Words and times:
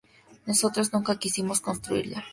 Nosotros 0.47 0.93
nunca 0.93 1.19
quisimos 1.19 1.61
construirla. 1.61 2.25